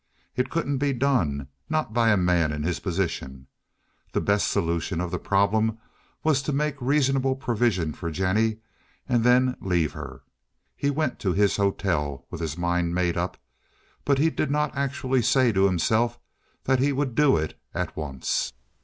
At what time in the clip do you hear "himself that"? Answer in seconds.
15.67-16.79